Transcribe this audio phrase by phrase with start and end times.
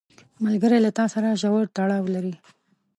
[0.45, 2.35] ملګری له تا سره ژور تړاو لري